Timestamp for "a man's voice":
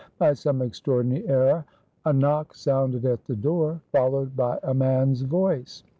4.63-5.83